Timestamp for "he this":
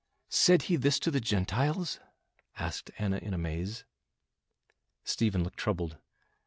0.63-0.97